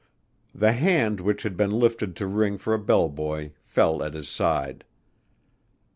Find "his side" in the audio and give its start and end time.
4.15-4.83